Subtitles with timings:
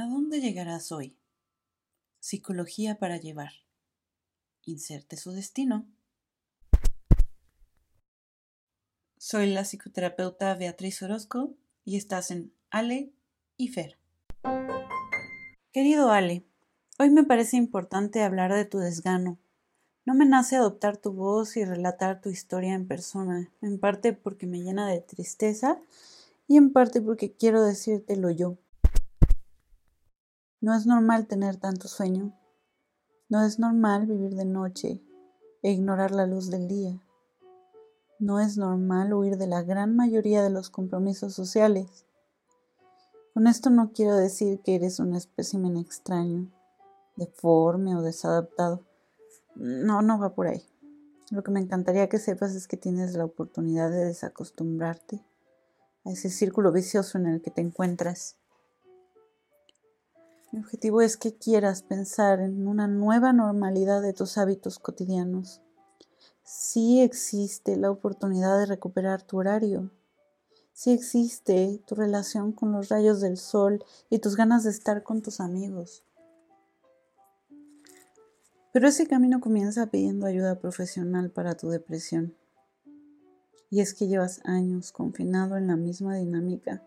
[0.00, 1.16] ¿A dónde llegarás hoy?
[2.20, 3.50] Psicología para llevar.
[4.64, 5.88] Inserte su destino.
[9.16, 11.52] Soy la psicoterapeuta Beatriz Orozco
[11.84, 13.10] y estás en Ale
[13.56, 13.98] y Fer.
[15.72, 16.44] Querido Ale,
[17.00, 19.36] hoy me parece importante hablar de tu desgano.
[20.04, 24.46] No me nace adoptar tu voz y relatar tu historia en persona, en parte porque
[24.46, 25.80] me llena de tristeza
[26.46, 28.58] y en parte porque quiero decírtelo yo.
[30.60, 32.36] No es normal tener tanto sueño.
[33.28, 35.00] No es normal vivir de noche
[35.62, 37.00] e ignorar la luz del día.
[38.18, 42.06] No es normal huir de la gran mayoría de los compromisos sociales.
[43.34, 46.50] Con esto no quiero decir que eres un espécimen extraño,
[47.14, 48.84] deforme o desadaptado.
[49.54, 50.66] No, no va por ahí.
[51.30, 55.24] Lo que me encantaría que sepas es que tienes la oportunidad de desacostumbrarte
[56.04, 58.36] a ese círculo vicioso en el que te encuentras.
[60.50, 65.60] Mi objetivo es que quieras pensar en una nueva normalidad de tus hábitos cotidianos.
[66.42, 69.90] Sí existe la oportunidad de recuperar tu horario,
[70.72, 75.20] si existe tu relación con los rayos del sol y tus ganas de estar con
[75.20, 76.02] tus amigos.
[78.72, 82.34] Pero ese camino comienza pidiendo ayuda profesional para tu depresión.
[83.70, 86.82] Y es que llevas años confinado en la misma dinámica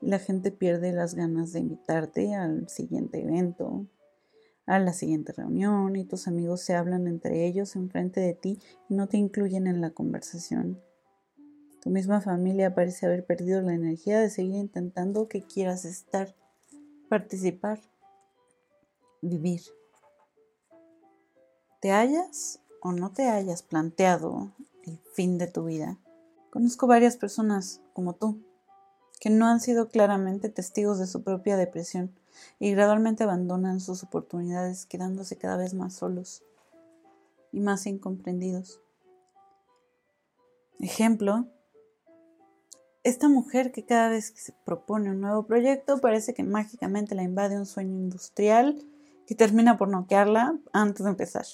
[0.00, 3.86] y la gente pierde las ganas de invitarte al siguiente evento,
[4.66, 8.94] a la siguiente reunión y tus amigos se hablan entre ellos enfrente de ti y
[8.94, 10.80] no te incluyen en la conversación.
[11.80, 16.34] Tu misma familia parece haber perdido la energía de seguir intentando que quieras estar,
[17.08, 17.80] participar,
[19.22, 19.60] vivir.
[21.80, 24.52] ¿Te hayas o no te hayas planteado
[24.84, 25.98] el fin de tu vida?
[26.50, 28.42] Conozco varias personas como tú
[29.20, 32.14] que no han sido claramente testigos de su propia depresión
[32.58, 36.42] y gradualmente abandonan sus oportunidades quedándose cada vez más solos
[37.52, 38.80] y más incomprendidos.
[40.78, 41.46] Ejemplo,
[43.02, 47.22] esta mujer que cada vez que se propone un nuevo proyecto parece que mágicamente la
[47.22, 48.84] invade un sueño industrial
[49.26, 51.46] que termina por noquearla antes de empezar.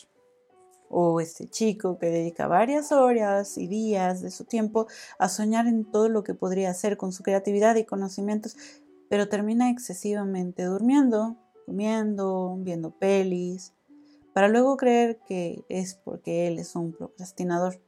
[0.95, 4.89] O este chico que dedica varias horas y días de su tiempo
[5.19, 8.57] a soñar en todo lo que podría hacer con su creatividad y conocimientos,
[9.09, 13.73] pero termina excesivamente durmiendo, comiendo, viendo pelis,
[14.35, 17.81] para luego creer que es porque él es un procrastinador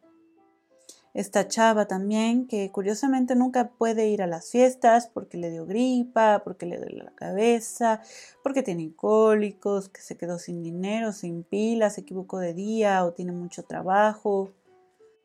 [1.15, 6.43] esta chava también, que curiosamente nunca puede ir a las fiestas porque le dio gripa,
[6.43, 8.03] porque le duele la cabeza,
[8.43, 13.13] porque tiene cólicos, que se quedó sin dinero, sin pilas, se equivocó de día o
[13.13, 14.51] tiene mucho trabajo.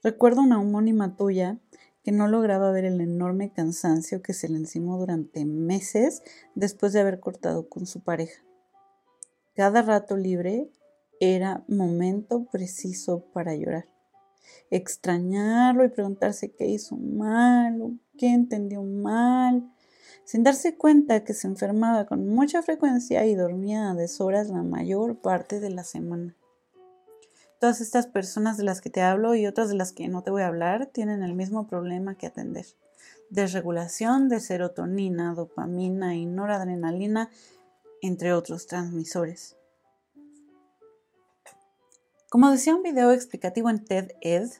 [0.03, 1.57] Recuerdo una homónima tuya
[2.03, 6.21] que no lograba ver el enorme cansancio que se le encimó durante meses
[6.53, 8.43] después de haber cortado con su pareja.
[9.55, 10.69] Cada rato libre
[11.19, 13.98] era momento preciso para llorar
[14.69, 19.71] extrañarlo y preguntarse qué hizo mal o qué entendió mal,
[20.25, 25.21] sin darse cuenta que se enfermaba con mucha frecuencia y dormía a deshoras la mayor
[25.21, 26.35] parte de la semana.
[27.59, 30.31] Todas estas personas de las que te hablo y otras de las que no te
[30.31, 32.65] voy a hablar tienen el mismo problema que atender.
[33.29, 37.29] Desregulación de serotonina, dopamina y noradrenalina,
[38.01, 39.58] entre otros transmisores.
[42.29, 44.51] Como decía un video explicativo en TED Ed,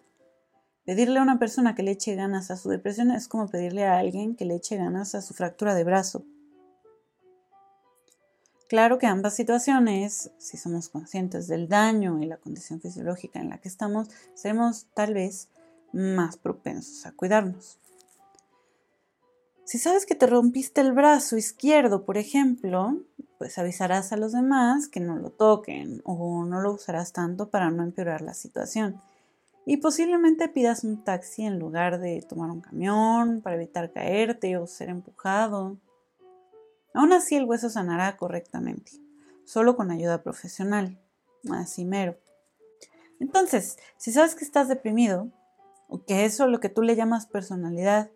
[0.86, 4.00] pedirle a una persona que le eche ganas a su depresión es como pedirle a
[4.00, 6.26] alguien que le eche ganas a su fractura de brazo.
[8.68, 13.60] Claro que ambas situaciones, si somos conscientes del daño y la condición fisiológica en la
[13.60, 15.50] que estamos, seremos tal vez
[15.94, 17.78] más propensos a cuidarnos.
[19.70, 23.04] Si sabes que te rompiste el brazo izquierdo, por ejemplo,
[23.38, 27.70] pues avisarás a los demás que no lo toquen o no lo usarás tanto para
[27.70, 29.00] no empeorar la situación.
[29.68, 34.66] Y posiblemente pidas un taxi en lugar de tomar un camión para evitar caerte o
[34.66, 35.78] ser empujado.
[36.96, 38.94] Aún así el hueso sanará correctamente,
[39.46, 40.98] solo con ayuda profesional,
[41.52, 42.18] así mero.
[43.20, 45.30] Entonces, si sabes que estás deprimido,
[45.88, 48.10] o que eso lo que tú le llamas personalidad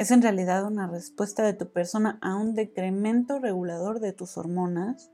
[0.00, 5.10] es en realidad una respuesta de tu persona a un decremento regulador de tus hormonas,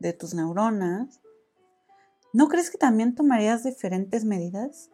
[0.00, 1.20] de tus neuronas.
[2.32, 4.90] ¿No crees que también tomarías diferentes medidas?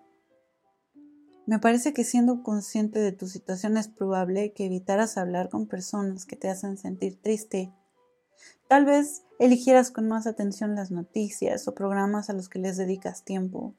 [1.47, 6.27] Me parece que siendo consciente de tu situación es probable que evitaras hablar con personas
[6.27, 7.73] que te hacen sentir triste.
[8.69, 13.25] Tal vez eligieras con más atención las noticias o programas a los que les dedicas
[13.25, 13.75] tiempo.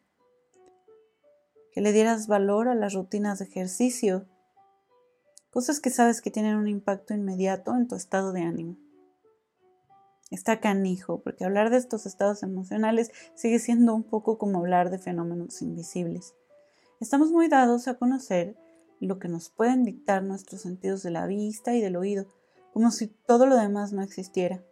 [1.71, 4.25] Que le dieras valor a las rutinas de ejercicio
[5.51, 8.77] cosas que sabes que tienen un impacto inmediato en tu estado de ánimo.
[10.31, 14.97] Está canijo, porque hablar de estos estados emocionales sigue siendo un poco como hablar de
[14.97, 16.33] fenómenos invisibles.
[17.01, 18.55] Estamos muy dados a conocer
[19.01, 22.27] lo que nos pueden dictar nuestros sentidos de la vista y del oído,
[22.71, 24.63] como si todo lo demás no existiera.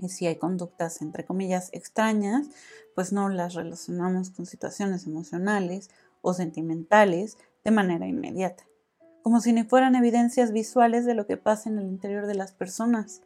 [0.00, 2.48] Y si hay conductas, entre comillas, extrañas,
[2.96, 8.64] pues no las relacionamos con situaciones emocionales o sentimentales de manera inmediata,
[9.24, 12.52] como si ni fueran evidencias visuales de lo que pasa en el interior de las
[12.52, 13.22] personas.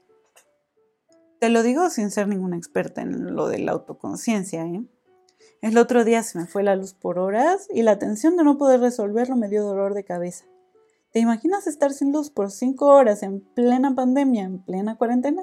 [1.40, 4.84] Te lo digo sin ser ninguna experta en lo de la autoconciencia, ¿eh?
[5.60, 8.58] El otro día se me fue la luz por horas y la tensión de no
[8.58, 10.44] poder resolverlo me dio dolor de cabeza.
[11.10, 15.42] ¿Te imaginas estar sin luz por cinco horas en plena pandemia, en plena cuarentena?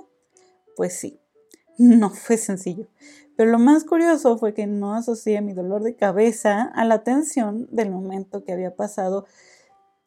[0.78, 1.20] Pues sí,
[1.78, 2.88] no fue sencillo.
[3.36, 7.68] Pero lo más curioso fue que no asocié mi dolor de cabeza a la tensión
[7.72, 9.26] del momento que había pasado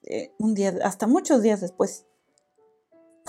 [0.03, 2.07] eh, un día, hasta muchos días después.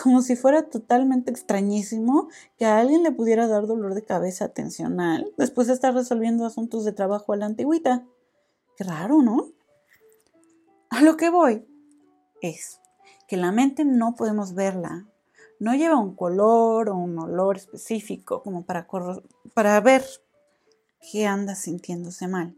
[0.01, 5.33] Como si fuera totalmente extrañísimo que a alguien le pudiera dar dolor de cabeza tensional
[5.37, 8.05] después de estar resolviendo asuntos de trabajo a la antigüita.
[8.77, 9.51] Qué raro, ¿no?
[10.89, 11.67] A lo que voy
[12.41, 12.79] es
[13.27, 15.05] que la mente no podemos verla,
[15.59, 18.87] no lleva un color o un olor específico como para,
[19.53, 20.03] para ver
[21.11, 22.55] qué anda sintiéndose mal.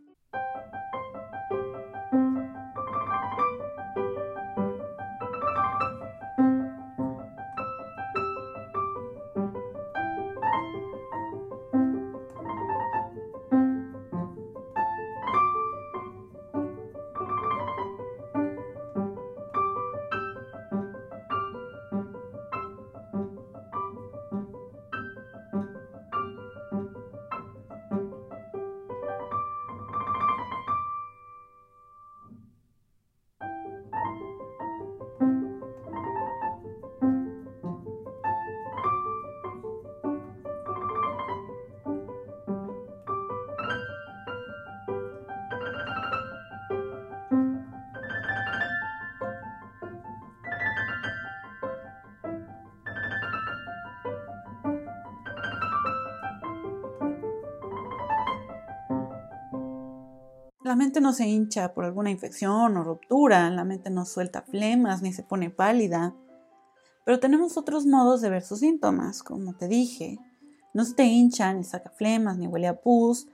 [60.71, 65.01] La mente no se hincha por alguna infección o ruptura, la mente no suelta flemas
[65.01, 66.15] ni se pone pálida.
[67.03, 70.17] Pero tenemos otros modos de ver sus síntomas, como te dije.
[70.73, 73.27] No se te hincha, ni saca flemas, ni huele a pus,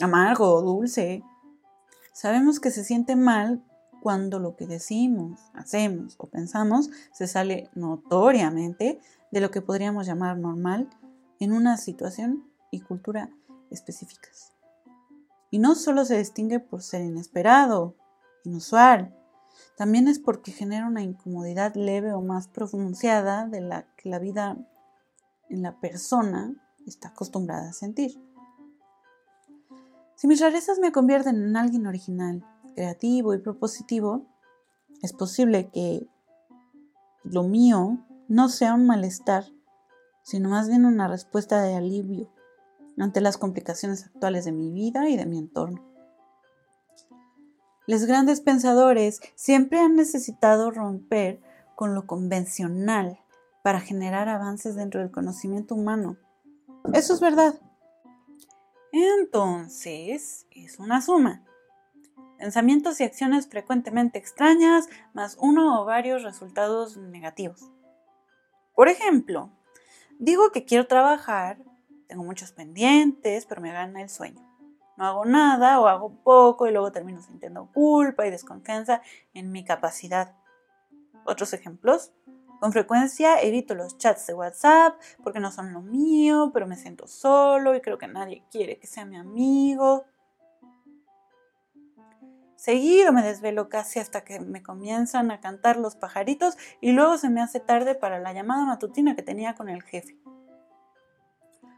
[0.00, 1.22] amargo o dulce.
[2.12, 3.62] Sabemos que se siente mal
[4.02, 8.98] cuando lo que decimos, hacemos o pensamos se sale notoriamente
[9.30, 10.90] de lo que podríamos llamar normal
[11.38, 13.30] en una situación y cultura
[13.70, 14.55] específicas.
[15.56, 17.96] Y no solo se distingue por ser inesperado,
[18.44, 19.16] inusual,
[19.78, 24.58] también es porque genera una incomodidad leve o más pronunciada de la que la vida
[25.48, 26.54] en la persona
[26.86, 28.22] está acostumbrada a sentir.
[30.14, 32.44] Si mis rarezas me convierten en alguien original,
[32.74, 34.26] creativo y propositivo,
[35.00, 36.06] es posible que
[37.24, 39.46] lo mío no sea un malestar,
[40.22, 42.30] sino más bien una respuesta de alivio
[42.98, 45.84] ante las complicaciones actuales de mi vida y de mi entorno.
[47.86, 51.40] Los grandes pensadores siempre han necesitado romper
[51.76, 53.20] con lo convencional
[53.62, 56.16] para generar avances dentro del conocimiento humano.
[56.92, 57.60] Eso es verdad.
[58.92, 61.44] Entonces, es una suma.
[62.38, 67.70] Pensamientos y acciones frecuentemente extrañas más uno o varios resultados negativos.
[68.74, 69.50] Por ejemplo,
[70.18, 71.58] digo que quiero trabajar
[72.06, 74.42] tengo muchos pendientes, pero me gana el sueño.
[74.96, 79.02] No hago nada o hago poco y luego termino sintiendo culpa y desconfianza
[79.34, 80.34] en mi capacidad.
[81.24, 82.12] Otros ejemplos.
[82.60, 87.06] Con frecuencia evito los chats de WhatsApp porque no son lo mío, pero me siento
[87.06, 90.06] solo y creo que nadie quiere que sea mi amigo.
[92.56, 97.28] Seguido me desvelo casi hasta que me comienzan a cantar los pajaritos y luego se
[97.28, 100.16] me hace tarde para la llamada matutina que tenía con el jefe.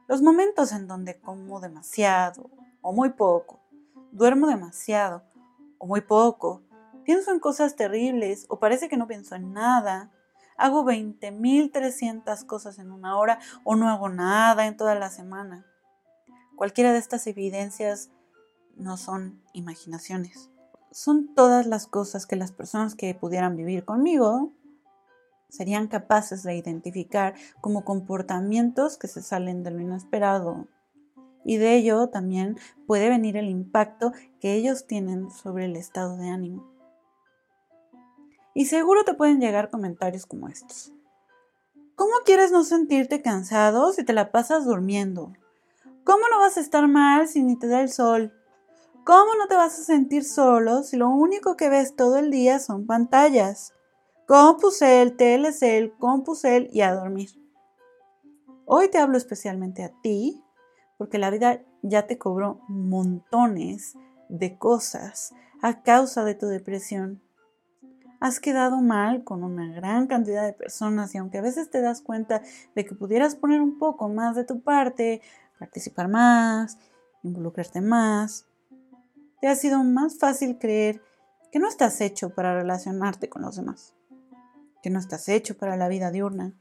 [0.08, 2.50] Los momentos en donde como demasiado
[2.80, 3.60] o muy poco,
[4.10, 5.22] duermo demasiado
[5.76, 6.62] o muy poco,
[7.04, 10.10] pienso en cosas terribles o parece que no pienso en nada,
[10.56, 15.66] hago 20.300 cosas en una hora o no hago nada en toda la semana.
[16.56, 18.10] Cualquiera de estas evidencias
[18.76, 20.48] no son imaginaciones.
[20.90, 24.54] Son todas las cosas que las personas que pudieran vivir conmigo
[25.48, 30.68] serían capaces de identificar como comportamientos que se salen de lo inesperado.
[31.44, 36.28] Y de ello también puede venir el impacto que ellos tienen sobre el estado de
[36.28, 36.70] ánimo.
[38.54, 40.92] Y seguro te pueden llegar comentarios como estos.
[41.94, 45.32] ¿Cómo quieres no sentirte cansado si te la pasas durmiendo?
[46.04, 48.32] ¿Cómo no vas a estar mal si ni te da el sol?
[49.04, 52.58] ¿Cómo no te vas a sentir solo si lo único que ves todo el día
[52.58, 53.72] son pantallas?
[54.28, 57.30] Compusel, Telecel, Compusel y a dormir.
[58.66, 60.44] Hoy te hablo especialmente a ti
[60.98, 63.96] porque la vida ya te cobró montones
[64.28, 65.32] de cosas
[65.62, 67.22] a causa de tu depresión.
[68.20, 72.02] Has quedado mal con una gran cantidad de personas y aunque a veces te das
[72.02, 72.42] cuenta
[72.74, 75.22] de que pudieras poner un poco más de tu parte,
[75.58, 76.76] participar más,
[77.22, 78.44] involucrarte más.
[79.40, 81.00] Te ha sido más fácil creer
[81.50, 83.94] que no estás hecho para relacionarte con los demás,
[84.88, 86.54] que no estás hecho para la vida diurna,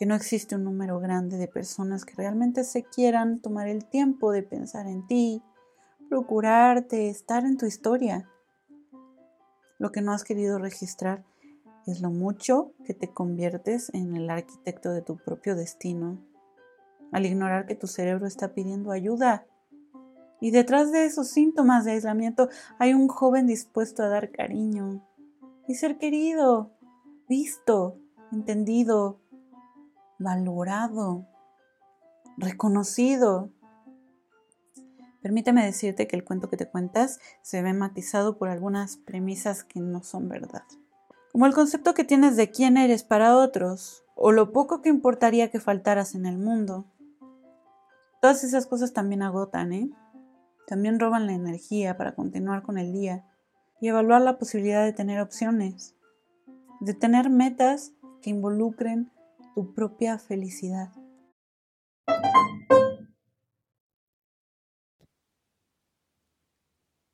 [0.00, 4.32] que no existe un número grande de personas que realmente se quieran tomar el tiempo
[4.32, 5.44] de pensar en ti,
[6.08, 8.28] procurarte, estar en tu historia.
[9.78, 11.22] Lo que no has querido registrar
[11.86, 16.18] es lo mucho que te conviertes en el arquitecto de tu propio destino
[17.12, 19.46] al ignorar que tu cerebro está pidiendo ayuda.
[20.40, 22.48] Y detrás de esos síntomas de aislamiento
[22.80, 25.06] hay un joven dispuesto a dar cariño
[25.68, 26.72] y ser querido,
[27.30, 27.96] visto,
[28.32, 29.20] entendido,
[30.18, 31.28] valorado,
[32.36, 33.52] reconocido.
[35.22, 39.78] Permíteme decirte que el cuento que te cuentas se ve matizado por algunas premisas que
[39.78, 40.64] no son verdad.
[41.30, 45.52] Como el concepto que tienes de quién eres para otros, o lo poco que importaría
[45.52, 46.86] que faltaras en el mundo.
[48.20, 49.88] Todas esas cosas también agotan, ¿eh?
[50.66, 53.24] También roban la energía para continuar con el día
[53.80, 55.94] y evaluar la posibilidad de tener opciones,
[56.80, 59.12] de tener metas que involucren
[59.54, 60.92] tu propia felicidad.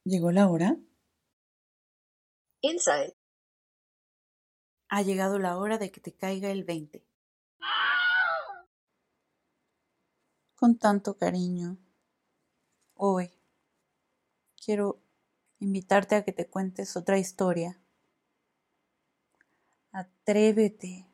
[0.05, 0.77] ¿Llegó la hora?
[2.61, 3.15] Inside.
[4.89, 7.07] Ha llegado la hora de que te caiga el 20.
[10.57, 11.77] con tanto cariño.
[12.95, 13.31] Hoy
[14.57, 15.01] quiero
[15.61, 17.79] invitarte a que te cuentes otra historia.
[19.97, 21.07] Atrévete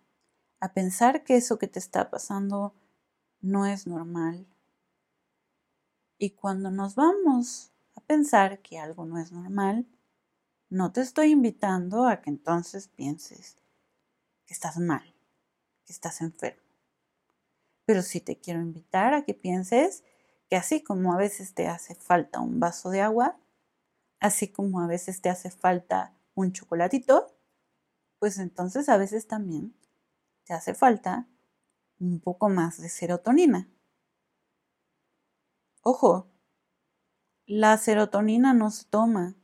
[0.60, 2.74] a pensar que eso que te está pasando
[3.40, 4.46] no es normal.
[6.18, 9.86] Y cuando nos vamos a pensar que algo no es normal,
[10.68, 13.56] no te estoy invitando a que entonces pienses
[14.46, 15.14] que estás mal,
[15.84, 16.62] que estás enfermo
[17.84, 20.04] pero sí te quiero invitar a que pienses
[20.48, 23.38] que así como a veces te hace falta un vaso de agua,
[24.20, 27.31] así como a veces te hace falta un chocolatito,
[28.22, 29.74] pues entonces a veces también
[30.44, 31.26] te hace falta
[31.98, 33.68] un poco más de serotonina.
[35.82, 36.30] Ojo,
[37.46, 39.34] la serotonina no se toma,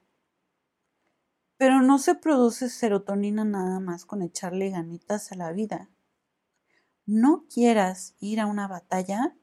[1.56, 5.88] pero no se produce serotonina nada más con echarle ganitas a la vida
[7.04, 9.34] no quieras ir a una batalla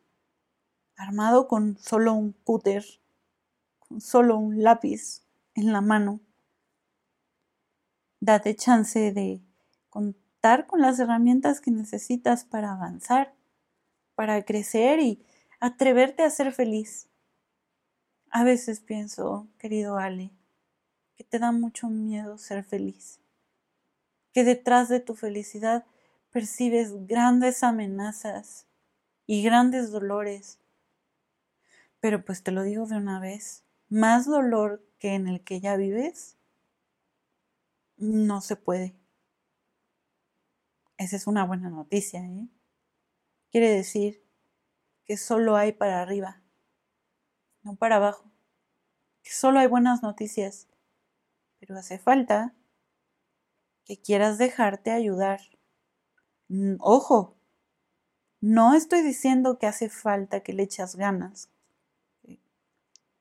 [0.96, 2.86] armado con solo un cúter,
[3.80, 5.25] con solo un lápiz
[5.56, 6.22] en la mano.
[8.20, 9.42] Date chance de
[9.90, 13.34] contar con las herramientas que necesitas para avanzar,
[14.16, 15.26] para crecer y
[15.60, 17.08] atreverte a ser feliz.
[18.30, 20.32] A veces pienso, querido Ale,
[21.16, 23.20] que te da mucho miedo ser feliz,
[24.34, 25.86] que detrás de tu felicidad
[26.32, 28.66] percibes grandes amenazas
[29.26, 30.60] y grandes dolores.
[32.02, 35.78] Pero pues te lo digo de una vez, más dolor que en el que ya
[35.78, 36.35] vives,
[37.98, 38.96] no se puede.
[40.98, 42.48] Esa es una buena noticia, ¿eh?
[43.52, 44.24] Quiere decir
[45.06, 46.42] que solo hay para arriba,
[47.64, 48.32] no para abajo.
[49.24, 50.68] Que solo hay buenas noticias.
[51.60, 52.54] Pero hace falta
[53.86, 55.42] que quieras dejarte ayudar
[56.50, 57.36] Mm, ojo,
[58.40, 61.50] no estoy diciendo que hace falta que le echas ganas,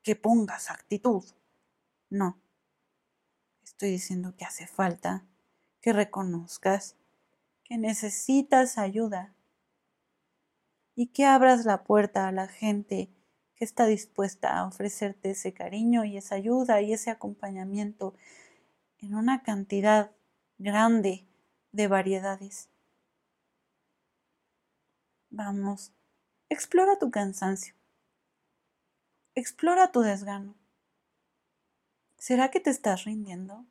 [0.03, 1.25] que pongas actitud.
[2.11, 2.39] No.
[3.65, 5.25] Estoy diciendo que hace falta
[5.81, 6.97] que reconozcas
[7.65, 9.35] que necesitas ayuda
[10.95, 13.11] y que abras la puerta a la gente
[13.57, 18.15] que está dispuesta a ofrecerte ese cariño y esa ayuda y ese acompañamiento
[18.99, 20.13] en una cantidad
[20.59, 21.27] grande
[21.73, 22.69] de variedades.
[25.31, 25.93] Vamos,
[26.49, 27.75] explora tu cansancio.
[29.35, 30.55] Explora tu desgano.
[32.27, 33.67] ¿Será que te estás rindiendo?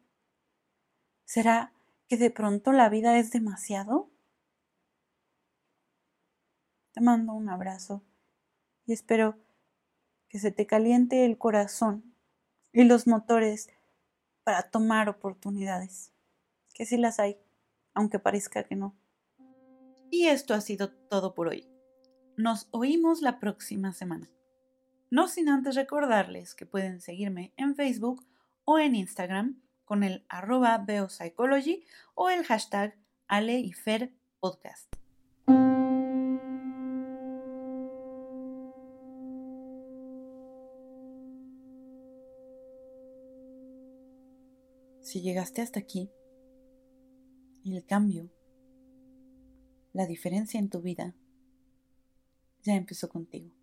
[1.26, 1.74] ¿Será
[2.08, 4.12] que de pronto la vida es demasiado?
[6.92, 8.04] Te mando un abrazo
[8.86, 9.40] y espero
[10.30, 12.14] que se te caliente el corazón
[12.72, 13.72] y los motores
[14.44, 16.14] para tomar oportunidades,
[16.76, 17.40] que sí las hay,
[17.96, 18.96] aunque parezca que no.
[20.12, 21.68] Y esto ha sido todo por hoy.
[22.38, 24.30] Nos oímos la próxima semana.
[25.10, 28.24] No sin antes recordarles que pueden seguirme en Facebook
[28.66, 34.94] o en Instagram con el arroba beopsychology o el hashtag Ale y Fer Podcast.
[45.02, 46.10] Si llegaste hasta aquí,
[47.66, 48.32] el cambio,
[49.92, 51.14] la diferencia en tu vida,
[52.64, 53.63] ya empezó contigo.